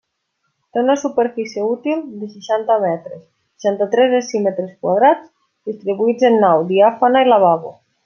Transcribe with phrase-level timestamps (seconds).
[0.75, 3.21] Té una superfície útil de seixanta metres,
[3.61, 5.31] seixanta-tres decímetres quadrats,
[5.73, 7.77] distribuïts en nau diàfana i lavabo.